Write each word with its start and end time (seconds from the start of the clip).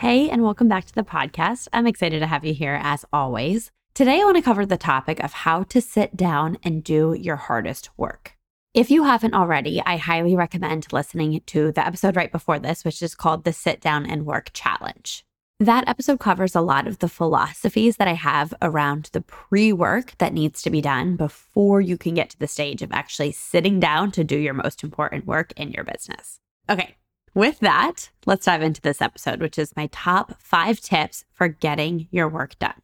Hey, 0.00 0.30
and 0.30 0.42
welcome 0.42 0.66
back 0.66 0.86
to 0.86 0.94
the 0.94 1.02
podcast. 1.02 1.68
I'm 1.74 1.86
excited 1.86 2.20
to 2.20 2.26
have 2.26 2.42
you 2.42 2.54
here 2.54 2.80
as 2.82 3.04
always. 3.12 3.70
Today, 3.92 4.22
I 4.22 4.24
want 4.24 4.38
to 4.38 4.42
cover 4.42 4.64
the 4.64 4.78
topic 4.78 5.22
of 5.22 5.34
how 5.34 5.64
to 5.64 5.82
sit 5.82 6.16
down 6.16 6.56
and 6.62 6.82
do 6.82 7.12
your 7.12 7.36
hardest 7.36 7.90
work. 7.98 8.34
If 8.72 8.90
you 8.90 9.04
haven't 9.04 9.34
already, 9.34 9.82
I 9.84 9.98
highly 9.98 10.34
recommend 10.34 10.90
listening 10.90 11.42
to 11.44 11.72
the 11.72 11.86
episode 11.86 12.16
right 12.16 12.32
before 12.32 12.58
this, 12.58 12.82
which 12.82 13.02
is 13.02 13.14
called 13.14 13.44
the 13.44 13.52
Sit 13.52 13.82
Down 13.82 14.06
and 14.06 14.24
Work 14.24 14.52
Challenge. 14.54 15.22
That 15.58 15.86
episode 15.86 16.18
covers 16.18 16.54
a 16.54 16.62
lot 16.62 16.86
of 16.86 17.00
the 17.00 17.08
philosophies 17.08 17.98
that 17.98 18.08
I 18.08 18.14
have 18.14 18.54
around 18.62 19.10
the 19.12 19.20
pre 19.20 19.70
work 19.70 20.14
that 20.16 20.32
needs 20.32 20.62
to 20.62 20.70
be 20.70 20.80
done 20.80 21.16
before 21.16 21.82
you 21.82 21.98
can 21.98 22.14
get 22.14 22.30
to 22.30 22.38
the 22.38 22.48
stage 22.48 22.80
of 22.80 22.90
actually 22.90 23.32
sitting 23.32 23.78
down 23.78 24.12
to 24.12 24.24
do 24.24 24.38
your 24.38 24.54
most 24.54 24.82
important 24.82 25.26
work 25.26 25.52
in 25.58 25.72
your 25.72 25.84
business. 25.84 26.40
Okay, 26.70 26.96
with 27.34 27.60
that, 27.60 28.10
let's 28.26 28.46
dive 28.46 28.62
into 28.62 28.80
this 28.80 29.00
episode, 29.00 29.40
which 29.40 29.58
is 29.58 29.76
my 29.76 29.88
top 29.92 30.40
five 30.40 30.80
tips 30.80 31.24
for 31.32 31.48
getting 31.48 32.08
your 32.10 32.28
work 32.28 32.58
done. 32.58 32.80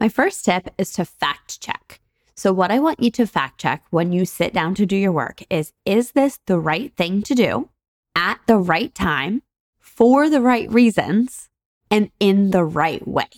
My 0.00 0.08
first 0.08 0.44
tip 0.44 0.68
is 0.78 0.92
to 0.92 1.04
fact 1.04 1.60
check. 1.60 2.00
So, 2.36 2.52
what 2.52 2.70
I 2.70 2.78
want 2.78 3.02
you 3.02 3.10
to 3.12 3.26
fact 3.26 3.60
check 3.60 3.82
when 3.90 4.12
you 4.12 4.24
sit 4.24 4.52
down 4.52 4.76
to 4.76 4.86
do 4.86 4.96
your 4.96 5.10
work 5.10 5.42
is 5.50 5.72
Is 5.84 6.12
this 6.12 6.38
the 6.46 6.58
right 6.58 6.94
thing 6.96 7.22
to 7.22 7.34
do 7.34 7.68
at 8.14 8.38
the 8.46 8.58
right 8.58 8.94
time 8.94 9.42
for 9.80 10.30
the 10.30 10.40
right 10.40 10.70
reasons 10.70 11.48
and 11.90 12.10
in 12.20 12.52
the 12.52 12.64
right 12.64 13.06
way? 13.06 13.28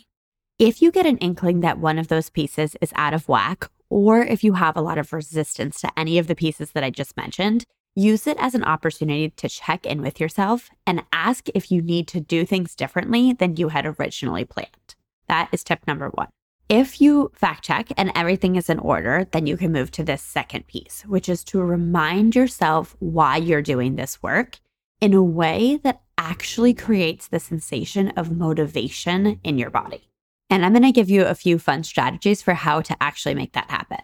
If 0.58 0.82
you 0.82 0.92
get 0.92 1.06
an 1.06 1.16
inkling 1.16 1.60
that 1.60 1.78
one 1.78 1.98
of 1.98 2.08
those 2.08 2.28
pieces 2.28 2.76
is 2.82 2.92
out 2.94 3.14
of 3.14 3.26
whack, 3.26 3.70
or 3.88 4.20
if 4.20 4.44
you 4.44 4.52
have 4.52 4.76
a 4.76 4.82
lot 4.82 4.98
of 4.98 5.14
resistance 5.14 5.80
to 5.80 5.98
any 5.98 6.18
of 6.18 6.26
the 6.26 6.34
pieces 6.34 6.72
that 6.72 6.84
I 6.84 6.90
just 6.90 7.16
mentioned, 7.16 7.64
Use 7.96 8.26
it 8.26 8.36
as 8.38 8.54
an 8.54 8.64
opportunity 8.64 9.30
to 9.30 9.48
check 9.48 9.84
in 9.84 10.00
with 10.00 10.20
yourself 10.20 10.70
and 10.86 11.02
ask 11.12 11.48
if 11.54 11.72
you 11.72 11.82
need 11.82 12.06
to 12.08 12.20
do 12.20 12.46
things 12.46 12.76
differently 12.76 13.32
than 13.32 13.56
you 13.56 13.68
had 13.68 13.84
originally 13.84 14.44
planned. 14.44 14.94
That 15.28 15.48
is 15.52 15.64
tip 15.64 15.86
number 15.86 16.08
one. 16.08 16.28
If 16.68 17.00
you 17.00 17.32
fact 17.34 17.64
check 17.64 17.88
and 17.96 18.12
everything 18.14 18.54
is 18.54 18.70
in 18.70 18.78
order, 18.78 19.26
then 19.32 19.46
you 19.46 19.56
can 19.56 19.72
move 19.72 19.90
to 19.92 20.04
this 20.04 20.22
second 20.22 20.68
piece, 20.68 21.02
which 21.08 21.28
is 21.28 21.42
to 21.44 21.60
remind 21.60 22.36
yourself 22.36 22.94
why 23.00 23.38
you're 23.38 23.60
doing 23.60 23.96
this 23.96 24.22
work 24.22 24.60
in 25.00 25.12
a 25.12 25.22
way 25.22 25.80
that 25.82 26.02
actually 26.16 26.74
creates 26.74 27.26
the 27.26 27.40
sensation 27.40 28.10
of 28.10 28.30
motivation 28.30 29.40
in 29.42 29.58
your 29.58 29.70
body. 29.70 30.08
And 30.48 30.64
I'm 30.64 30.72
going 30.72 30.82
to 30.82 30.92
give 30.92 31.10
you 31.10 31.24
a 31.24 31.34
few 31.34 31.58
fun 31.58 31.82
strategies 31.82 32.40
for 32.40 32.54
how 32.54 32.82
to 32.82 32.96
actually 33.00 33.34
make 33.34 33.52
that 33.54 33.70
happen. 33.70 33.98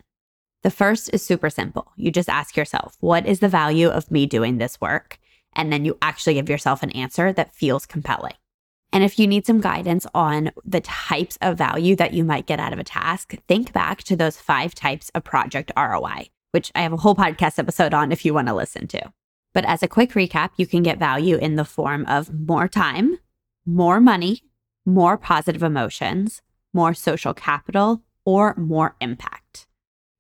The 0.67 0.70
first 0.70 1.11
is 1.12 1.25
super 1.25 1.48
simple. 1.48 1.92
You 1.95 2.11
just 2.11 2.28
ask 2.28 2.56
yourself, 2.56 2.97
what 2.98 3.25
is 3.25 3.39
the 3.39 3.48
value 3.48 3.86
of 3.86 4.11
me 4.11 4.27
doing 4.27 4.59
this 4.59 4.81
work? 4.81 5.20
And 5.53 5.72
then 5.72 5.84
you 5.84 5.97
actually 6.03 6.34
give 6.34 6.48
yourself 6.48 6.83
an 6.83 6.91
answer 6.91 7.33
that 7.34 7.55
feels 7.55 7.86
compelling. 7.86 8.33
And 8.92 9.05
if 9.05 9.17
you 9.17 9.28
need 9.28 9.47
some 9.47 9.60
guidance 9.60 10.09
on 10.12 10.50
the 10.65 10.81
types 10.81 11.38
of 11.41 11.56
value 11.56 11.94
that 11.94 12.15
you 12.15 12.25
might 12.25 12.49
get 12.49 12.59
out 12.59 12.72
of 12.72 12.81
a 12.81 12.82
task, 12.82 13.37
think 13.47 13.72
back 13.72 14.03
to 14.03 14.16
those 14.16 14.38
five 14.38 14.75
types 14.75 15.09
of 15.10 15.22
project 15.22 15.71
ROI, 15.76 16.31
which 16.50 16.72
I 16.75 16.81
have 16.81 16.93
a 16.93 16.97
whole 16.97 17.15
podcast 17.15 17.60
episode 17.60 17.94
on 17.94 18.10
if 18.10 18.25
you 18.25 18.34
want 18.34 18.49
to 18.49 18.55
listen 18.55 18.88
to. 18.88 19.12
But 19.55 19.66
as 19.66 19.84
a 19.84 19.88
quick 19.88 20.15
recap, 20.15 20.50
you 20.56 20.66
can 20.66 20.82
get 20.82 20.99
value 20.99 21.37
in 21.37 21.55
the 21.55 21.65
form 21.65 22.05
of 22.06 22.34
more 22.34 22.66
time, 22.66 23.21
more 23.65 24.00
money, 24.00 24.43
more 24.84 25.16
positive 25.16 25.62
emotions, 25.62 26.43
more 26.72 26.93
social 26.93 27.34
capital, 27.34 28.03
or 28.25 28.56
more 28.56 28.97
impact. 29.00 29.66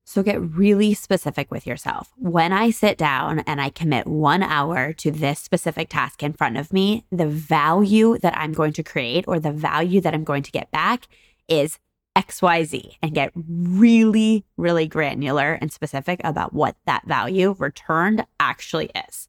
So 0.08 0.22
get 0.22 0.40
really 0.40 0.94
specific 0.94 1.50
with 1.50 1.66
yourself. 1.66 2.12
When 2.16 2.52
I 2.52 2.70
sit 2.70 2.96
down 2.96 3.40
and 3.40 3.60
I 3.60 3.70
commit 3.70 4.06
one 4.06 4.40
hour 4.40 4.92
to 4.92 5.10
this 5.10 5.40
specific 5.40 5.88
task 5.88 6.22
in 6.22 6.32
front 6.32 6.56
of 6.56 6.72
me, 6.72 7.04
the 7.10 7.26
value 7.26 8.16
that 8.18 8.38
I'm 8.38 8.52
going 8.52 8.72
to 8.74 8.84
create 8.84 9.24
or 9.26 9.40
the 9.40 9.50
value 9.50 10.00
that 10.02 10.14
I'm 10.14 10.22
going 10.22 10.44
to 10.44 10.52
get 10.52 10.70
back 10.70 11.08
is 11.48 11.80
XYZ 12.16 12.98
and 13.02 13.14
get 13.14 13.32
really, 13.34 14.44
really 14.56 14.86
granular 14.86 15.54
and 15.54 15.72
specific 15.72 16.20
about 16.22 16.52
what 16.52 16.76
that 16.86 17.04
value 17.08 17.56
returned 17.58 18.24
actually 18.38 18.92
is. 19.08 19.28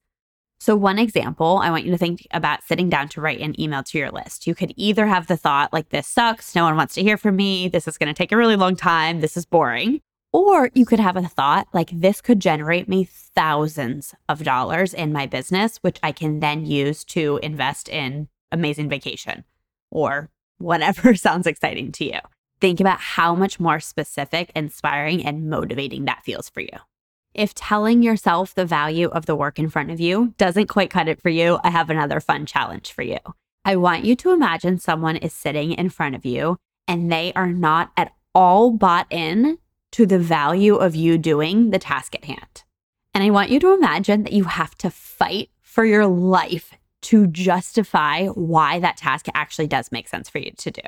So, 0.59 0.75
one 0.75 0.99
example, 0.99 1.59
I 1.61 1.71
want 1.71 1.85
you 1.85 1.91
to 1.91 1.97
think 1.97 2.27
about 2.31 2.63
sitting 2.63 2.89
down 2.89 3.09
to 3.09 3.21
write 3.21 3.41
an 3.41 3.59
email 3.59 3.83
to 3.83 3.97
your 3.97 4.11
list. 4.11 4.45
You 4.45 4.53
could 4.53 4.73
either 4.75 5.07
have 5.07 5.25
the 5.25 5.37
thought, 5.37 5.73
like, 5.73 5.89
this 5.89 6.07
sucks, 6.07 6.55
no 6.55 6.63
one 6.63 6.75
wants 6.75 6.93
to 6.95 7.03
hear 7.03 7.17
from 7.17 7.35
me, 7.35 7.67
this 7.67 7.87
is 7.87 7.97
going 7.97 8.07
to 8.07 8.13
take 8.13 8.31
a 8.31 8.37
really 8.37 8.55
long 8.55 8.75
time, 8.75 9.21
this 9.21 9.37
is 9.37 9.45
boring. 9.45 10.01
Or 10.37 10.69
you 10.75 10.85
could 10.85 10.99
have 10.99 11.17
a 11.17 11.23
thought 11.23 11.67
like 11.73 11.89
this 11.91 12.21
could 12.21 12.39
generate 12.39 12.87
me 12.87 13.05
thousands 13.05 14.13
of 14.29 14.43
dollars 14.43 14.93
in 14.93 15.11
my 15.11 15.25
business, 15.25 15.77
which 15.77 15.97
I 16.03 16.11
can 16.11 16.41
then 16.41 16.63
use 16.63 17.03
to 17.05 17.39
invest 17.41 17.89
in 17.89 18.27
amazing 18.51 18.87
vacation 18.87 19.45
or 19.89 20.29
whatever 20.59 21.15
sounds 21.15 21.47
exciting 21.47 21.91
to 21.93 22.05
you. 22.05 22.19
Think 22.61 22.79
about 22.79 22.99
how 22.99 23.33
much 23.33 23.59
more 23.59 23.79
specific, 23.79 24.51
inspiring, 24.55 25.25
and 25.25 25.49
motivating 25.49 26.05
that 26.05 26.23
feels 26.23 26.49
for 26.49 26.61
you. 26.61 26.77
If 27.33 27.55
telling 27.55 28.03
yourself 28.03 28.53
the 28.53 28.63
value 28.63 29.07
of 29.07 29.25
the 29.25 29.35
work 29.35 29.57
in 29.57 29.71
front 29.71 29.89
of 29.89 29.99
you 29.99 30.35
doesn't 30.37 30.67
quite 30.67 30.91
cut 30.91 31.07
it 31.07 31.19
for 31.19 31.29
you, 31.29 31.57
I 31.63 31.71
have 31.71 31.89
another 31.89 32.19
fun 32.19 32.45
challenge 32.45 32.91
for 32.91 33.01
you. 33.01 33.17
I 33.65 33.75
want 33.75 34.05
you 34.05 34.15
to 34.17 34.33
imagine 34.33 34.77
someone 34.77 35.15
is 35.15 35.33
sitting 35.33 35.71
in 35.71 35.89
front 35.89 36.13
of 36.13 36.25
you 36.25 36.57
and 36.87 37.11
they 37.11 37.33
are 37.33 37.51
not 37.51 37.91
at 37.97 38.13
all 38.35 38.69
bought 38.69 39.07
in 39.09 39.57
to 39.91 40.05
the 40.05 40.19
value 40.19 40.75
of 40.75 40.95
you 40.95 41.17
doing 41.17 41.71
the 41.71 41.79
task 41.79 42.15
at 42.15 42.25
hand. 42.25 42.63
And 43.13 43.23
I 43.23 43.29
want 43.29 43.49
you 43.49 43.59
to 43.61 43.73
imagine 43.73 44.23
that 44.23 44.33
you 44.33 44.43
have 44.43 44.75
to 44.75 44.89
fight 44.89 45.49
for 45.61 45.85
your 45.85 46.05
life 46.05 46.73
to 47.03 47.27
justify 47.27 48.27
why 48.27 48.79
that 48.79 48.97
task 48.97 49.27
actually 49.33 49.67
does 49.67 49.91
make 49.91 50.07
sense 50.07 50.29
for 50.29 50.39
you 50.39 50.51
to 50.57 50.71
do. 50.71 50.81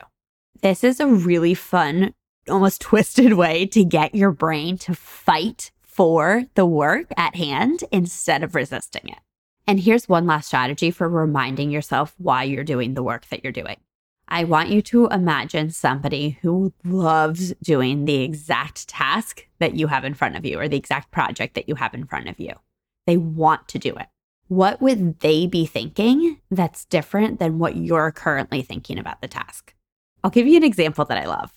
This 0.61 0.83
is 0.83 0.99
a 0.99 1.07
really 1.07 1.53
fun, 1.53 2.13
almost 2.49 2.81
twisted 2.81 3.33
way 3.33 3.65
to 3.67 3.83
get 3.83 4.15
your 4.15 4.31
brain 4.31 4.77
to 4.79 4.93
fight 4.93 5.71
for 5.81 6.43
the 6.55 6.65
work 6.65 7.07
at 7.17 7.35
hand 7.35 7.83
instead 7.91 8.43
of 8.43 8.55
resisting 8.55 9.09
it. 9.09 9.19
And 9.67 9.79
here's 9.79 10.09
one 10.09 10.25
last 10.25 10.47
strategy 10.47 10.91
for 10.91 11.07
reminding 11.07 11.69
yourself 11.69 12.15
why 12.17 12.43
you're 12.43 12.63
doing 12.63 12.95
the 12.95 13.03
work 13.03 13.27
that 13.27 13.43
you're 13.43 13.53
doing. 13.53 13.77
I 14.31 14.43
want 14.43 14.69
you 14.69 14.83
to 14.83 15.07
imagine 15.07 15.71
somebody 15.71 16.37
who 16.41 16.71
loves 16.85 17.53
doing 17.63 18.05
the 18.05 18.21
exact 18.21 18.87
task 18.87 19.47
that 19.59 19.75
you 19.75 19.87
have 19.87 20.05
in 20.05 20.13
front 20.13 20.35
of 20.35 20.45
you 20.45 20.59
or 20.59 20.67
the 20.67 20.77
exact 20.77 21.09
project 21.09 21.55
that 21.55 21.67
you 21.67 21.75
have 21.75 21.95
in 21.95 22.05
front 22.05 22.29
of 22.29 22.39
you. 22.39 22.53
They 23.07 23.17
want 23.17 23.67
to 23.69 23.79
do 23.79 23.95
it. 23.95 24.05
What 24.47 24.81
would 24.81 25.19
they 25.21 25.47
be 25.47 25.65
thinking 25.65 26.39
that's 26.51 26.85
different 26.85 27.39
than 27.39 27.57
what 27.57 27.75
you're 27.75 28.11
currently 28.11 28.61
thinking 28.61 28.99
about 28.99 29.21
the 29.21 29.27
task? 29.27 29.73
I'll 30.23 30.29
give 30.29 30.45
you 30.45 30.57
an 30.57 30.63
example 30.63 31.05
that 31.05 31.17
I 31.17 31.25
love. 31.25 31.51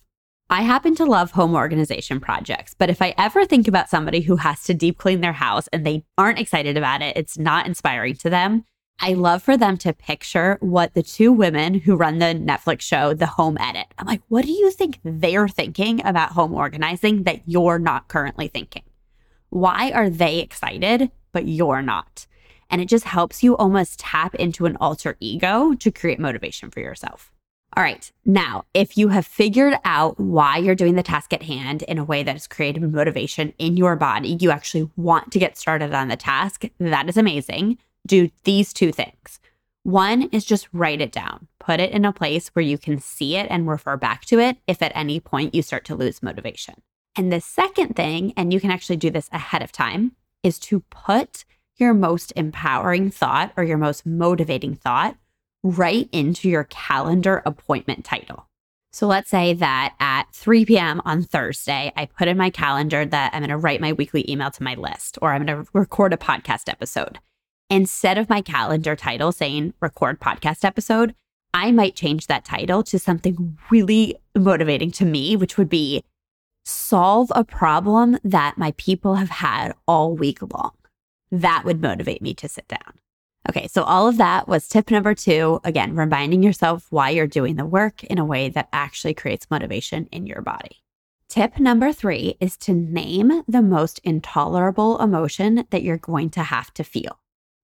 I 0.48 0.62
happen 0.62 0.94
to 0.96 1.04
love 1.04 1.32
home 1.32 1.54
organization 1.54 2.20
projects, 2.20 2.74
but 2.78 2.90
if 2.90 3.02
I 3.02 3.14
ever 3.18 3.44
think 3.44 3.68
about 3.68 3.88
somebody 3.90 4.20
who 4.20 4.36
has 4.36 4.62
to 4.64 4.74
deep 4.74 4.98
clean 4.98 5.20
their 5.20 5.32
house 5.32 5.68
and 5.68 5.86
they 5.86 6.04
aren't 6.16 6.38
excited 6.38 6.76
about 6.76 7.02
it, 7.02 7.16
it's 7.16 7.38
not 7.38 7.66
inspiring 7.66 8.16
to 8.16 8.30
them, 8.30 8.64
I 9.04 9.14
love 9.14 9.42
for 9.42 9.56
them 9.56 9.78
to 9.78 9.92
picture 9.92 10.58
what 10.60 10.94
the 10.94 11.02
two 11.02 11.32
women 11.32 11.74
who 11.74 11.96
run 11.96 12.20
the 12.20 12.26
Netflix 12.26 12.82
show, 12.82 13.14
The 13.14 13.26
Home 13.26 13.58
Edit, 13.58 13.86
I'm 13.98 14.06
like, 14.06 14.22
what 14.28 14.44
do 14.44 14.52
you 14.52 14.70
think 14.70 15.00
they're 15.02 15.48
thinking 15.48 16.00
about 16.06 16.30
home 16.30 16.54
organizing 16.54 17.24
that 17.24 17.40
you're 17.44 17.80
not 17.80 18.06
currently 18.06 18.46
thinking? 18.46 18.84
Why 19.50 19.90
are 19.90 20.08
they 20.08 20.38
excited, 20.38 21.10
but 21.32 21.48
you're 21.48 21.82
not? 21.82 22.28
And 22.70 22.80
it 22.80 22.88
just 22.88 23.04
helps 23.04 23.42
you 23.42 23.56
almost 23.56 23.98
tap 23.98 24.36
into 24.36 24.66
an 24.66 24.76
alter 24.80 25.16
ego 25.18 25.74
to 25.74 25.90
create 25.90 26.20
motivation 26.20 26.70
for 26.70 26.78
yourself. 26.78 27.32
All 27.76 27.82
right. 27.82 28.08
Now, 28.24 28.66
if 28.72 28.96
you 28.96 29.08
have 29.08 29.26
figured 29.26 29.74
out 29.84 30.20
why 30.20 30.58
you're 30.58 30.74
doing 30.76 30.94
the 30.94 31.02
task 31.02 31.32
at 31.32 31.42
hand 31.42 31.82
in 31.82 31.98
a 31.98 32.04
way 32.04 32.22
that 32.22 32.32
has 32.32 32.46
created 32.46 32.82
motivation 32.82 33.52
in 33.58 33.76
your 33.76 33.96
body, 33.96 34.36
you 34.40 34.52
actually 34.52 34.90
want 34.96 35.32
to 35.32 35.38
get 35.40 35.58
started 35.58 35.92
on 35.92 36.06
the 36.06 36.16
task, 36.16 36.66
that 36.78 37.08
is 37.08 37.16
amazing 37.16 37.78
do 38.06 38.30
these 38.44 38.72
two 38.72 38.92
things. 38.92 39.40
One 39.84 40.22
is 40.24 40.44
just 40.44 40.68
write 40.72 41.00
it 41.00 41.10
down, 41.10 41.48
put 41.58 41.80
it 41.80 41.90
in 41.90 42.04
a 42.04 42.12
place 42.12 42.48
where 42.48 42.64
you 42.64 42.78
can 42.78 43.00
see 43.00 43.36
it 43.36 43.48
and 43.50 43.66
refer 43.66 43.96
back 43.96 44.24
to 44.26 44.38
it 44.38 44.58
if 44.66 44.80
at 44.80 44.92
any 44.94 45.18
point 45.18 45.54
you 45.54 45.62
start 45.62 45.84
to 45.86 45.96
lose 45.96 46.22
motivation. 46.22 46.74
And 47.16 47.32
the 47.32 47.40
second 47.40 47.94
thing, 47.94 48.32
and 48.36 48.52
you 48.52 48.60
can 48.60 48.70
actually 48.70 48.96
do 48.96 49.10
this 49.10 49.28
ahead 49.32 49.62
of 49.62 49.72
time, 49.72 50.12
is 50.42 50.58
to 50.60 50.80
put 50.90 51.44
your 51.76 51.94
most 51.94 52.32
empowering 52.36 53.10
thought 53.10 53.52
or 53.56 53.64
your 53.64 53.78
most 53.78 54.06
motivating 54.06 54.74
thought 54.74 55.16
right 55.62 56.08
into 56.12 56.48
your 56.48 56.64
calendar 56.64 57.42
appointment 57.44 58.04
title. 58.04 58.48
So 58.92 59.06
let's 59.06 59.30
say 59.30 59.54
that 59.54 59.94
at 60.00 60.24
3 60.32 60.66
p.m. 60.66 61.00
on 61.04 61.22
Thursday, 61.22 61.92
I 61.96 62.06
put 62.06 62.28
in 62.28 62.36
my 62.36 62.50
calendar 62.50 63.06
that 63.06 63.32
I'm 63.32 63.40
going 63.40 63.48
to 63.48 63.56
write 63.56 63.80
my 63.80 63.94
weekly 63.94 64.30
email 64.30 64.50
to 64.50 64.62
my 64.62 64.74
list 64.74 65.18
or 65.22 65.32
I'm 65.32 65.46
going 65.46 65.64
to 65.64 65.70
record 65.72 66.12
a 66.12 66.18
podcast 66.18 66.68
episode. 66.68 67.18
Instead 67.72 68.18
of 68.18 68.28
my 68.28 68.42
calendar 68.42 68.94
title 68.94 69.32
saying 69.32 69.72
record 69.80 70.20
podcast 70.20 70.62
episode, 70.62 71.14
I 71.54 71.72
might 71.72 71.96
change 71.96 72.26
that 72.26 72.44
title 72.44 72.82
to 72.82 72.98
something 72.98 73.56
really 73.70 74.16
motivating 74.36 74.90
to 74.90 75.06
me, 75.06 75.36
which 75.36 75.56
would 75.56 75.70
be 75.70 76.04
solve 76.66 77.32
a 77.34 77.44
problem 77.44 78.18
that 78.24 78.58
my 78.58 78.74
people 78.76 79.14
have 79.14 79.30
had 79.30 79.72
all 79.88 80.14
week 80.14 80.40
long. 80.52 80.72
That 81.30 81.62
would 81.64 81.80
motivate 81.80 82.20
me 82.20 82.34
to 82.34 82.48
sit 82.48 82.68
down. 82.68 82.98
Okay, 83.48 83.68
so 83.68 83.84
all 83.84 84.06
of 84.06 84.18
that 84.18 84.46
was 84.46 84.68
tip 84.68 84.90
number 84.90 85.14
two. 85.14 85.58
Again, 85.64 85.96
reminding 85.96 86.42
yourself 86.42 86.88
why 86.90 87.08
you're 87.08 87.26
doing 87.26 87.56
the 87.56 87.64
work 87.64 88.04
in 88.04 88.18
a 88.18 88.24
way 88.26 88.50
that 88.50 88.68
actually 88.74 89.14
creates 89.14 89.50
motivation 89.50 90.10
in 90.12 90.26
your 90.26 90.42
body. 90.42 90.82
Tip 91.30 91.58
number 91.58 91.90
three 91.90 92.36
is 92.38 92.58
to 92.58 92.74
name 92.74 93.44
the 93.48 93.62
most 93.62 93.98
intolerable 94.04 95.00
emotion 95.00 95.64
that 95.70 95.82
you're 95.82 95.96
going 95.96 96.28
to 96.28 96.42
have 96.42 96.74
to 96.74 96.84
feel. 96.84 97.18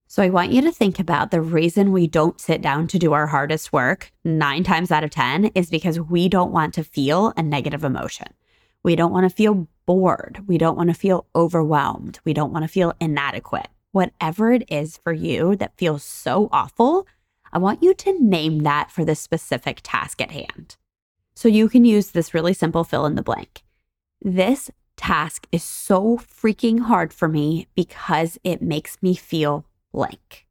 So 0.09 0.23
I 0.23 0.31
want 0.31 0.53
you 0.53 0.63
to 0.63 0.73
think 0.73 0.99
about 0.99 1.31
the 1.31 1.41
reason 1.41 1.93
we 1.93 2.07
don't 2.07 2.41
sit 2.41 2.61
down 2.61 2.89
to 2.89 2.99
do 2.99 3.13
our 3.13 3.27
hardest 3.27 3.73
work 3.73 4.11
nine 4.25 4.65
times 4.65 4.91
out 4.91 5.05
of 5.05 5.11
10 5.11 5.47
is 5.55 5.71
because 5.71 6.01
we 6.01 6.29
don't 6.29 6.53
want 6.53 6.75
to 6.75 6.83
feel 6.83 7.33
a 7.37 7.43
negative 7.43 7.85
emotion. 7.85 8.29
We 8.83 8.97
don't 8.97 9.13
want 9.13 9.29
to 9.29 9.35
feel 9.35 9.69
bored. 9.87 10.43
We 10.47 10.59
don't 10.59 10.77
want 10.77 10.89
to 10.89 10.95
feel 10.95 11.27
overwhelmed. 11.37 12.21
We 12.25 12.33
don't 12.33 12.53
want 12.53 12.65
to 12.65 12.69
feel 12.69 12.95
inadequate 13.01 13.69
whatever 13.93 14.53
it 14.53 14.65
is 14.69 14.99
for 14.99 15.13
you 15.13 15.57
that 15.57 15.77
feels 15.77 16.05
so 16.05 16.49
awful, 16.53 17.07
I 17.53 17.59
want 17.59 17.83
you 17.83 17.95
to 17.95 18.23
name 18.25 18.61
that 18.61 18.91
for 18.91 19.05
the 19.05 19.15
specific 19.15 19.81
task 19.83 20.21
at 20.21 20.31
hand. 20.31 20.77
So 21.35 21.49
you 21.49 21.69
can 21.69 21.85
use 21.85 22.11
this 22.11 22.35
really 22.35 22.55
simple 22.55 22.85
fill 22.85 23.07
in 23.07 23.15
the 23.15 23.23
blank. 23.23 23.63
This 24.21 24.71
task 24.97 25.47
is 25.53 25.63
so 25.63 26.19
freaking 26.19 26.81
hard 26.81 27.13
for 27.13 27.29
me 27.29 27.69
because 27.75 28.39
it 28.45 28.61
makes 28.61 29.03
me 29.03 29.15
feel 29.15 29.65
blank. 29.93 30.47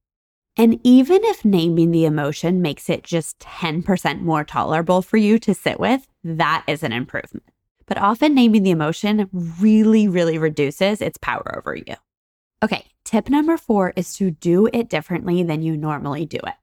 And 0.58 0.80
even 0.84 1.24
if 1.24 1.46
naming 1.46 1.92
the 1.92 2.06
emotion 2.06 2.62
makes 2.62 2.90
it 2.90 3.04
just 3.04 3.38
10% 3.40 4.22
more 4.22 4.44
tolerable 4.44 5.04
for 5.04 5.18
you 5.18 5.38
to 5.40 5.54
sit 5.54 5.80
with, 5.80 6.08
that 6.24 6.64
is 6.68 6.82
an 6.82 6.92
improvement. 6.92 7.46
But 7.86 8.00
often 8.00 8.34
naming 8.34 8.64
the 8.64 8.72
emotion 8.72 9.30
really, 9.32 10.08
really 10.08 10.38
reduces 10.38 11.00
its 11.00 11.18
power 11.20 11.56
over 11.58 11.76
you. 11.76 11.96
Okay, 12.64 12.86
tip 13.06 13.30
number 13.30 13.56
four 13.56 13.94
is 13.96 14.16
to 14.18 14.32
do 14.32 14.68
it 14.74 14.90
differently 14.90 15.44
than 15.44 15.62
you 15.62 15.78
normally 15.78 16.26
do 16.26 16.40
it. 16.46 16.56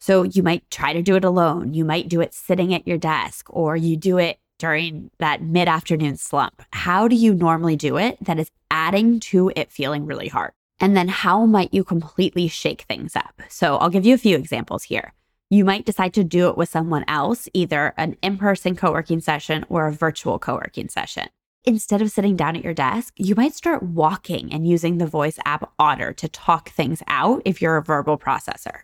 So 0.00 0.24
you 0.24 0.42
might 0.42 0.68
try 0.70 0.92
to 0.92 1.02
do 1.02 1.14
it 1.14 1.24
alone. 1.24 1.72
You 1.72 1.84
might 1.84 2.08
do 2.08 2.20
it 2.20 2.34
sitting 2.34 2.74
at 2.74 2.86
your 2.86 2.98
desk, 2.98 3.46
or 3.48 3.76
you 3.76 3.96
do 3.96 4.18
it 4.18 4.38
during 4.58 5.10
that 5.18 5.42
mid 5.42 5.68
afternoon 5.68 6.16
slump. 6.16 6.62
How 6.72 7.08
do 7.08 7.16
you 7.16 7.32
normally 7.34 7.76
do 7.76 7.96
it 7.96 8.18
that 8.22 8.38
is 8.38 8.50
adding 8.70 9.20
to 9.20 9.52
it 9.54 9.70
feeling 9.70 10.04
really 10.04 10.28
hard? 10.28 10.52
And 10.78 10.96
then 10.96 11.08
how 11.08 11.46
might 11.46 11.72
you 11.72 11.84
completely 11.84 12.48
shake 12.48 12.82
things 12.82 13.16
up? 13.16 13.40
So 13.48 13.76
I'll 13.76 13.90
give 13.90 14.04
you 14.04 14.14
a 14.14 14.18
few 14.18 14.36
examples 14.36 14.84
here. 14.84 15.12
You 15.48 15.64
might 15.64 15.86
decide 15.86 16.12
to 16.14 16.24
do 16.24 16.48
it 16.48 16.56
with 16.56 16.68
someone 16.68 17.04
else, 17.08 17.48
either 17.54 17.94
an 17.96 18.16
in 18.20 18.36
person 18.36 18.76
co 18.76 18.92
working 18.92 19.20
session 19.20 19.64
or 19.68 19.86
a 19.86 19.92
virtual 19.92 20.38
co 20.38 20.54
working 20.54 20.88
session 20.88 21.28
instead 21.66 22.00
of 22.00 22.10
sitting 22.10 22.36
down 22.36 22.56
at 22.56 22.64
your 22.64 22.72
desk, 22.72 23.12
you 23.16 23.34
might 23.34 23.54
start 23.54 23.82
walking 23.82 24.52
and 24.52 24.66
using 24.66 24.98
the 24.98 25.06
voice 25.06 25.38
app 25.44 25.72
Otter 25.78 26.12
to 26.14 26.28
talk 26.28 26.70
things 26.70 27.02
out 27.08 27.42
if 27.44 27.60
you're 27.60 27.76
a 27.76 27.82
verbal 27.82 28.16
processor. 28.16 28.82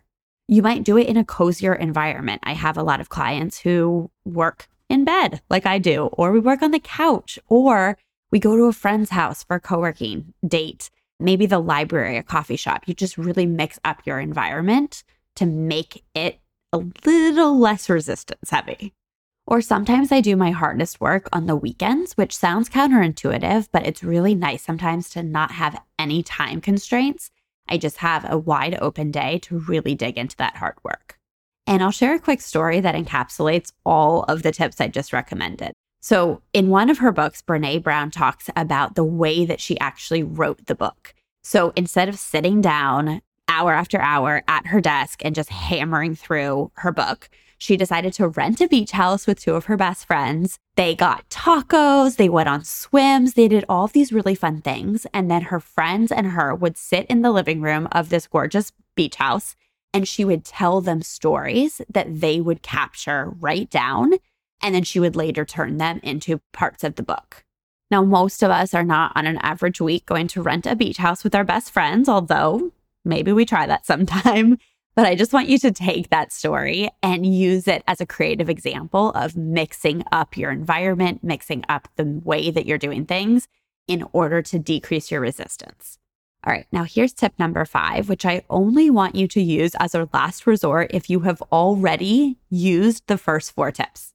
You 0.48 0.60
might 0.60 0.84
do 0.84 0.98
it 0.98 1.06
in 1.06 1.16
a 1.16 1.24
cozier 1.24 1.74
environment. 1.74 2.42
I 2.42 2.52
have 2.54 2.76
a 2.76 2.82
lot 2.82 3.00
of 3.00 3.08
clients 3.08 3.60
who 3.60 4.10
work 4.24 4.68
in 4.88 5.04
bed 5.04 5.40
like 5.48 5.64
I 5.64 5.78
do, 5.78 6.06
or 6.12 6.32
we 6.32 6.40
work 6.40 6.60
on 6.60 6.72
the 6.72 6.80
couch, 6.80 7.38
or 7.48 7.96
we 8.30 8.40
go 8.40 8.56
to 8.56 8.64
a 8.64 8.72
friend's 8.72 9.10
house 9.10 9.44
for 9.44 9.56
a 9.56 9.60
co 9.60 9.78
working 9.78 10.34
date, 10.46 10.90
maybe 11.22 11.46
the 11.46 11.58
library, 11.58 12.16
a 12.16 12.22
coffee 12.22 12.56
shop. 12.56 12.84
You 12.86 12.94
just 12.94 13.16
really 13.16 13.46
mix 13.46 13.78
up 13.84 14.02
your 14.04 14.18
environment 14.20 15.04
to 15.36 15.46
make 15.46 16.04
it 16.14 16.40
a 16.72 16.82
little 17.06 17.58
less 17.58 17.88
resistance 17.88 18.50
heavy. 18.50 18.94
Or 19.46 19.60
sometimes 19.60 20.12
I 20.12 20.20
do 20.20 20.36
my 20.36 20.52
hardest 20.52 21.00
work 21.00 21.28
on 21.32 21.46
the 21.46 21.56
weekends, 21.56 22.12
which 22.14 22.36
sounds 22.36 22.68
counterintuitive, 22.68 23.68
but 23.72 23.86
it's 23.86 24.04
really 24.04 24.34
nice 24.34 24.62
sometimes 24.62 25.10
to 25.10 25.22
not 25.22 25.52
have 25.52 25.80
any 25.98 26.22
time 26.22 26.60
constraints. 26.60 27.30
I 27.68 27.78
just 27.78 27.98
have 27.98 28.30
a 28.30 28.38
wide 28.38 28.78
open 28.80 29.10
day 29.10 29.38
to 29.40 29.58
really 29.58 29.94
dig 29.94 30.16
into 30.16 30.36
that 30.36 30.56
hard 30.56 30.76
work. 30.84 31.18
And 31.66 31.82
I'll 31.82 31.90
share 31.90 32.14
a 32.14 32.20
quick 32.20 32.40
story 32.40 32.80
that 32.80 32.94
encapsulates 32.94 33.72
all 33.84 34.24
of 34.24 34.42
the 34.42 34.52
tips 34.52 34.80
I 34.80 34.88
just 34.88 35.12
recommended. 35.12 35.72
So, 36.04 36.42
in 36.52 36.68
one 36.68 36.90
of 36.90 36.98
her 36.98 37.12
books, 37.12 37.42
Brene 37.42 37.80
Brown 37.80 38.10
talks 38.10 38.50
about 38.56 38.96
the 38.96 39.04
way 39.04 39.44
that 39.46 39.60
she 39.60 39.78
actually 39.78 40.24
wrote 40.24 40.66
the 40.66 40.74
book. 40.74 41.14
So, 41.44 41.72
instead 41.76 42.08
of 42.08 42.18
sitting 42.18 42.60
down 42.60 43.22
hour 43.48 43.72
after 43.72 44.00
hour 44.00 44.42
at 44.48 44.66
her 44.66 44.80
desk 44.80 45.24
and 45.24 45.32
just 45.32 45.50
hammering 45.50 46.16
through 46.16 46.72
her 46.74 46.90
book, 46.90 47.30
she 47.56 47.76
decided 47.76 48.12
to 48.14 48.26
rent 48.26 48.60
a 48.60 48.66
beach 48.66 48.90
house 48.90 49.28
with 49.28 49.38
two 49.38 49.54
of 49.54 49.66
her 49.66 49.76
best 49.76 50.04
friends. 50.04 50.58
They 50.74 50.96
got 50.96 51.28
tacos, 51.30 52.16
they 52.16 52.28
went 52.28 52.48
on 52.48 52.64
swims, 52.64 53.34
they 53.34 53.46
did 53.46 53.64
all 53.68 53.86
these 53.86 54.12
really 54.12 54.34
fun 54.34 54.60
things. 54.60 55.06
And 55.14 55.30
then 55.30 55.42
her 55.42 55.60
friends 55.60 56.10
and 56.10 56.28
her 56.28 56.52
would 56.52 56.76
sit 56.76 57.06
in 57.06 57.22
the 57.22 57.30
living 57.30 57.60
room 57.60 57.86
of 57.92 58.08
this 58.08 58.26
gorgeous 58.26 58.72
beach 58.96 59.14
house 59.14 59.54
and 59.94 60.08
she 60.08 60.24
would 60.24 60.44
tell 60.44 60.80
them 60.80 61.02
stories 61.02 61.80
that 61.88 62.20
they 62.20 62.40
would 62.40 62.62
capture, 62.62 63.32
write 63.38 63.70
down, 63.70 64.14
and 64.62 64.74
then 64.74 64.84
she 64.84 65.00
would 65.00 65.16
later 65.16 65.44
turn 65.44 65.78
them 65.78 66.00
into 66.02 66.40
parts 66.52 66.84
of 66.84 66.94
the 66.94 67.02
book. 67.02 67.44
Now, 67.90 68.02
most 68.02 68.42
of 68.42 68.50
us 68.50 68.72
are 68.72 68.84
not 68.84 69.12
on 69.14 69.26
an 69.26 69.38
average 69.38 69.80
week 69.80 70.06
going 70.06 70.26
to 70.28 70.42
rent 70.42 70.66
a 70.66 70.74
beach 70.74 70.96
house 70.96 71.22
with 71.24 71.34
our 71.34 71.44
best 71.44 71.70
friends, 71.70 72.08
although 72.08 72.72
maybe 73.04 73.32
we 73.32 73.44
try 73.44 73.66
that 73.66 73.86
sometime. 73.92 74.58
But 74.94 75.06
I 75.06 75.14
just 75.14 75.32
want 75.32 75.48
you 75.48 75.58
to 75.58 75.70
take 75.70 76.10
that 76.10 76.32
story 76.32 76.90
and 77.02 77.26
use 77.26 77.66
it 77.66 77.82
as 77.86 78.00
a 78.00 78.06
creative 78.06 78.50
example 78.50 79.10
of 79.10 79.36
mixing 79.36 80.04
up 80.12 80.36
your 80.36 80.50
environment, 80.50 81.24
mixing 81.24 81.64
up 81.68 81.88
the 81.96 82.20
way 82.24 82.50
that 82.50 82.66
you're 82.66 82.78
doing 82.78 83.06
things 83.06 83.48
in 83.88 84.06
order 84.12 84.42
to 84.42 84.58
decrease 84.58 85.10
your 85.10 85.20
resistance. 85.20 85.98
All 86.44 86.52
right, 86.52 86.66
now 86.72 86.84
here's 86.84 87.12
tip 87.12 87.34
number 87.38 87.64
five, 87.64 88.08
which 88.08 88.26
I 88.26 88.42
only 88.50 88.90
want 88.90 89.14
you 89.14 89.28
to 89.28 89.40
use 89.40 89.72
as 89.78 89.94
a 89.94 90.08
last 90.12 90.46
resort 90.46 90.90
if 90.92 91.08
you 91.08 91.20
have 91.20 91.40
already 91.52 92.36
used 92.50 93.06
the 93.06 93.16
first 93.16 93.52
four 93.52 93.70
tips. 93.70 94.11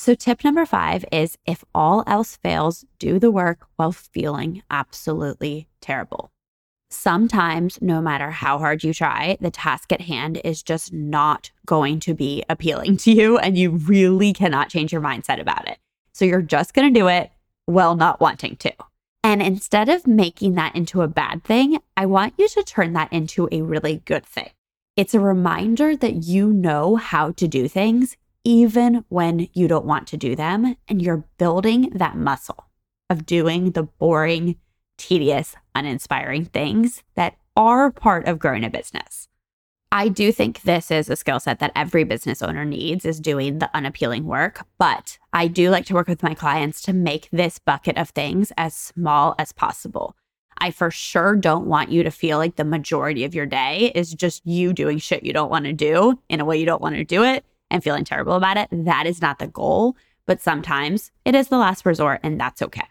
So, 0.00 0.14
tip 0.14 0.44
number 0.44 0.64
five 0.64 1.04
is 1.12 1.36
if 1.46 1.62
all 1.74 2.02
else 2.06 2.36
fails, 2.36 2.84
do 2.98 3.18
the 3.18 3.30
work 3.30 3.66
while 3.76 3.92
feeling 3.92 4.62
absolutely 4.70 5.68
terrible 5.80 6.30
sometimes, 6.90 7.78
no 7.80 8.00
matter 8.00 8.30
how 8.30 8.58
hard 8.58 8.84
you 8.84 8.92
try, 8.92 9.38
the 9.40 9.50
task 9.50 9.92
at 9.92 10.02
hand 10.02 10.40
is 10.44 10.62
just 10.62 10.92
not 10.92 11.50
going 11.66 12.00
to 12.00 12.14
be 12.14 12.44
appealing 12.48 12.96
to 12.98 13.12
you, 13.12 13.38
and 13.38 13.56
you 13.56 13.70
really 13.70 14.32
cannot 14.32 14.68
change 14.68 14.92
your 14.92 15.00
mindset 15.00 15.40
about 15.40 15.68
it. 15.68 15.78
So 16.12 16.24
you're 16.24 16.42
just 16.42 16.74
going 16.74 16.92
to 16.92 17.00
do 17.00 17.08
it 17.08 17.30
while 17.66 17.94
not 17.94 18.20
wanting 18.20 18.56
to. 18.56 18.72
And 19.22 19.42
instead 19.42 19.88
of 19.88 20.06
making 20.06 20.54
that 20.54 20.74
into 20.74 21.02
a 21.02 21.08
bad 21.08 21.44
thing, 21.44 21.78
I 21.96 22.06
want 22.06 22.34
you 22.38 22.48
to 22.48 22.62
turn 22.62 22.94
that 22.94 23.12
into 23.12 23.48
a 23.52 23.62
really 23.62 24.02
good 24.04 24.24
thing. 24.24 24.50
It's 24.96 25.14
a 25.14 25.20
reminder 25.20 25.96
that 25.96 26.24
you 26.24 26.52
know 26.52 26.96
how 26.96 27.32
to 27.32 27.46
do 27.46 27.68
things 27.68 28.16
even 28.44 29.04
when 29.08 29.48
you 29.52 29.68
don't 29.68 29.84
want 29.84 30.06
to 30.08 30.16
do 30.16 30.34
them, 30.34 30.76
and 30.88 31.02
you're 31.02 31.24
building 31.38 31.90
that 31.94 32.16
muscle 32.16 32.66
of 33.08 33.26
doing 33.26 33.72
the 33.72 33.82
boring, 33.82 34.56
tedious, 34.96 35.54
uninspiring 35.74 36.44
things 36.46 37.02
that 37.14 37.36
are 37.56 37.90
part 37.90 38.26
of 38.26 38.38
growing 38.38 38.64
a 38.64 38.70
business. 38.70 39.28
I 39.92 40.08
do 40.08 40.30
think 40.30 40.62
this 40.62 40.92
is 40.92 41.10
a 41.10 41.16
skill 41.16 41.40
set 41.40 41.58
that 41.58 41.72
every 41.74 42.04
business 42.04 42.42
owner 42.42 42.64
needs 42.64 43.04
is 43.04 43.18
doing 43.18 43.58
the 43.58 43.70
unappealing 43.74 44.24
work, 44.24 44.64
but 44.78 45.18
I 45.32 45.48
do 45.48 45.68
like 45.70 45.84
to 45.86 45.94
work 45.94 46.06
with 46.06 46.22
my 46.22 46.32
clients 46.32 46.80
to 46.82 46.92
make 46.92 47.28
this 47.32 47.58
bucket 47.58 47.98
of 47.98 48.10
things 48.10 48.52
as 48.56 48.74
small 48.76 49.34
as 49.36 49.50
possible. 49.50 50.14
I 50.58 50.70
for 50.70 50.92
sure 50.92 51.34
don't 51.34 51.66
want 51.66 51.90
you 51.90 52.04
to 52.04 52.10
feel 52.12 52.38
like 52.38 52.54
the 52.54 52.64
majority 52.64 53.24
of 53.24 53.34
your 53.34 53.46
day 53.46 53.90
is 53.94 54.14
just 54.14 54.46
you 54.46 54.72
doing 54.72 54.98
shit 54.98 55.24
you 55.24 55.32
don't 55.32 55.50
want 55.50 55.64
to 55.64 55.72
do 55.72 56.20
in 56.28 56.38
a 56.38 56.44
way 56.44 56.58
you 56.58 56.66
don't 56.66 56.82
want 56.82 56.94
to 56.94 57.04
do 57.04 57.24
it 57.24 57.44
and 57.70 57.82
feeling 57.82 58.04
terrible 58.04 58.34
about 58.34 58.56
it. 58.56 58.68
That 58.70 59.06
is 59.06 59.22
not 59.22 59.38
the 59.38 59.46
goal, 59.46 59.96
but 60.26 60.40
sometimes 60.40 61.10
it 61.24 61.34
is 61.34 61.48
the 61.48 61.58
last 61.58 61.86
resort 61.86 62.20
and 62.22 62.40
that's 62.40 62.62
okay. 62.62 62.88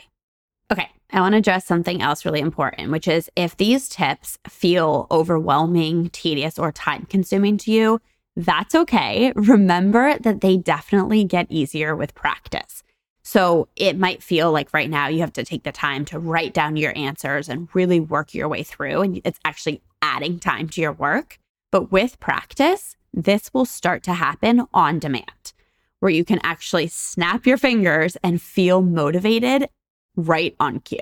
Okay, 0.72 0.90
I 1.12 1.22
want 1.22 1.34
to 1.34 1.40
address 1.40 1.66
something 1.66 2.02
else 2.02 2.26
really 2.26 2.40
important, 2.40 2.92
which 2.92 3.08
is 3.08 3.30
if 3.36 3.58
these 3.58 3.90
tips 3.90 4.38
feel 4.48 5.08
overwhelming, 5.10 6.10
tedious, 6.10 6.60
or 6.60 6.72
time 6.72 7.08
consuming 7.10 7.58
to 7.60 7.72
you, 7.72 8.00
that's 8.36 8.76
okay. 8.76 9.34
Remember 9.36 10.18
that 10.20 10.42
they 10.42 10.58
definitely 10.58 11.24
get 11.24 11.48
easier 11.50 11.96
with 11.96 12.14
practice. 12.14 12.84
So 13.24 13.68
it 13.76 13.98
might 13.98 14.24
feel 14.24 14.52
like 14.52 14.74
right 14.74 14.90
now 14.90 15.08
you 15.08 15.20
have 15.20 15.34
to 15.34 15.44
take 15.44 15.64
the 15.64 15.72
time 15.72 16.06
to 16.06 16.20
write 16.20 16.54
down 16.54 16.78
your 16.78 16.98
answers 16.98 17.50
and 17.50 17.68
really 17.74 18.00
work 18.00 18.34
your 18.34 18.48
way 18.48 18.64
through. 18.64 19.02
And 19.02 19.22
it's 19.24 19.40
actually 19.46 19.82
adding 20.02 20.40
time 20.40 20.70
to 20.70 20.82
your 20.82 20.94
work. 20.94 21.38
But 21.72 21.92
with 21.92 22.20
practice, 22.20 22.96
this 23.14 23.54
will 23.54 23.66
start 23.66 24.04
to 24.04 24.14
happen 24.14 24.66
on 24.74 25.00
demand, 25.00 25.54
where 26.00 26.12
you 26.12 26.24
can 26.24 26.40
actually 26.44 26.88
snap 26.88 27.46
your 27.46 27.58
fingers 27.58 28.18
and 28.24 28.42
feel 28.42 28.82
motivated 28.82 29.70
right 30.16 30.56
on 30.60 30.80
cue. 30.80 31.00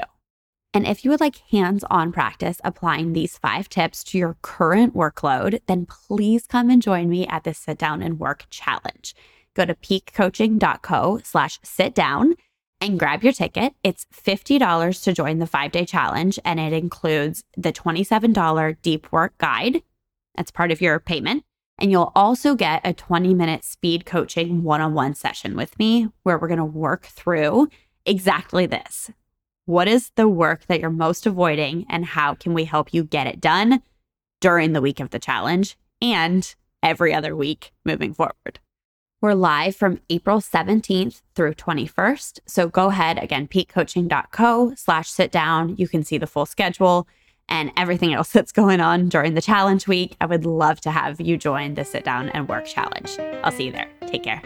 And 0.74 0.86
if 0.86 1.04
you 1.04 1.12
would 1.12 1.22
like 1.22 1.38
hands 1.50 1.84
on 1.90 2.12
practice 2.12 2.62
applying 2.64 3.14
these 3.14 3.38
five 3.38 3.68
tips 3.70 4.04
to 4.06 4.18
your 4.18 4.38
current 4.42 4.96
workload, 4.96 5.60
then 5.66 5.88
please 5.88 6.46
come 6.46 6.70
and 6.70 6.82
join 6.82 7.10
me 7.10 7.26
at 7.28 7.44
the 7.46 7.54
Sit 7.54 7.78
Down 7.78 8.04
and 8.04 8.20
Work 8.20 8.46
Challenge. 8.50 9.16
Go 9.56 9.66
to 9.66 9.74
piquecoaching.co 9.74 11.22
slash 11.24 11.60
sit 11.64 11.96
down 11.96 12.36
and 12.80 13.00
grab 13.00 13.24
your 13.24 13.34
ticket. 13.34 13.74
It's 13.84 14.06
$50 14.14 15.04
to 15.04 15.14
join 15.14 15.40
the 15.40 15.48
five 15.48 15.72
day 15.72 15.86
challenge, 15.86 16.38
and 16.46 16.60
it 16.60 16.74
includes 16.74 17.44
the 17.56 17.74
$27 17.74 18.78
deep 18.82 19.12
work 19.12 19.36
guide. 19.40 19.82
That's 20.36 20.52
part 20.52 20.72
of 20.72 20.82
your 20.82 21.00
payment. 21.00 21.44
And 21.80 21.92
you'll 21.92 22.12
also 22.16 22.56
get 22.56 22.82
a 22.84 22.94
20 22.94 23.34
minute 23.34 23.64
speed 23.64 24.06
coaching 24.06 24.64
one 24.64 24.82
on 24.82 24.94
one 24.94 25.14
session 25.14 25.56
with 25.56 25.78
me 25.78 26.08
where 26.24 26.38
we're 26.38 26.48
going 26.48 26.58
to 26.58 26.66
work 26.66 27.06
through 27.06 27.70
exactly 28.06 28.66
this. 28.66 29.12
What 29.66 29.88
is 29.88 30.12
the 30.16 30.30
work 30.30 30.66
that 30.68 30.80
you're 30.80 30.90
most 30.90 31.26
avoiding, 31.26 31.86
and 31.90 32.06
how 32.06 32.36
can 32.36 32.54
we 32.54 32.64
help 32.64 32.94
you 32.94 33.04
get 33.04 33.28
it 33.28 33.42
done 33.42 33.84
during 34.40 34.72
the 34.72 34.82
week 34.82 35.02
of 35.02 35.10
the 35.10 35.20
challenge 35.20 35.78
and 36.02 36.56
every 36.82 37.14
other 37.14 37.36
week 37.36 37.74
moving 37.86 38.14
forward? 38.14 38.60
We're 39.20 39.34
live 39.34 39.76
from 39.76 40.00
April 40.10 40.40
17th 40.40 41.22
through 41.36 41.56
21st. 41.56 42.40
So 42.46 42.70
go 42.70 42.88
ahead 42.88 43.22
again, 43.22 43.48
piquecoaching.co 43.48 44.74
slash 44.76 45.10
sit 45.10 45.32
down. 45.32 45.76
You 45.76 45.88
can 45.88 46.04
see 46.04 46.18
the 46.18 46.28
full 46.28 46.46
schedule 46.46 47.08
and 47.50 47.72
everything 47.78 48.14
else 48.14 48.32
that's 48.34 48.52
going 48.52 48.80
on 48.80 49.10
during 49.10 49.34
the 49.34 49.42
challenge 49.42 49.88
week. 49.88 50.16
I 50.22 50.26
would 50.26 50.46
love 50.46 50.82
to 50.82 50.92
have 50.92 51.20
you 51.22 51.38
join 51.38 51.76
the 51.76 51.86
sit 51.86 52.04
down 52.04 52.30
and 52.30 52.48
work 52.48 52.66
challenge. 52.66 53.18
I'll 53.44 53.52
see 53.52 53.66
you 53.66 53.72
there. 53.72 53.90
Take 54.08 54.24
care. 54.24 54.42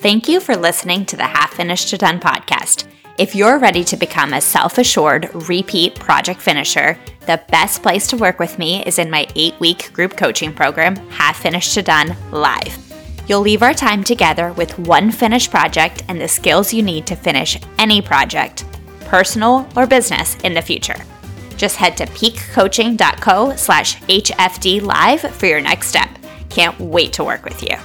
Thank 0.00 0.28
you 0.28 0.38
for 0.38 0.56
listening 0.56 1.06
to 1.06 1.16
the 1.16 1.24
Half 1.24 1.54
Finished 1.54 1.88
to 1.88 1.98
Done 1.98 2.20
podcast. 2.20 2.86
If 3.18 3.34
you're 3.34 3.58
ready 3.58 3.82
to 3.82 3.96
become 3.96 4.32
a 4.32 4.40
self 4.40 4.78
assured 4.78 5.28
repeat 5.48 5.96
project 5.96 6.40
finisher, 6.40 6.96
the 7.26 7.42
best 7.48 7.82
place 7.82 8.06
to 8.08 8.16
work 8.16 8.38
with 8.38 8.60
me 8.60 8.84
is 8.84 9.00
in 9.00 9.10
my 9.10 9.26
eight 9.34 9.58
week 9.58 9.92
group 9.92 10.16
coaching 10.16 10.54
program, 10.54 10.94
Half 11.10 11.40
Finished 11.40 11.74
to 11.74 11.82
Done 11.82 12.16
Live. 12.30 12.78
You'll 13.26 13.40
leave 13.40 13.64
our 13.64 13.74
time 13.74 14.04
together 14.04 14.52
with 14.52 14.78
one 14.78 15.10
finished 15.10 15.50
project 15.50 16.04
and 16.06 16.20
the 16.20 16.28
skills 16.28 16.72
you 16.72 16.82
need 16.82 17.08
to 17.08 17.16
finish 17.16 17.58
any 17.76 18.00
project, 18.00 18.64
personal 19.08 19.68
or 19.76 19.86
business, 19.86 20.36
in 20.44 20.54
the 20.54 20.62
future. 20.62 20.96
Just 21.56 21.76
head 21.76 21.96
to 21.96 22.06
piquecoaching.co 22.06 23.56
slash 23.56 23.96
HFD 24.02 24.82
live 24.82 25.20
for 25.20 25.46
your 25.46 25.60
next 25.60 25.88
step. 25.88 26.08
Can't 26.50 26.78
wait 26.78 27.12
to 27.14 27.24
work 27.24 27.44
with 27.44 27.62
you. 27.62 27.76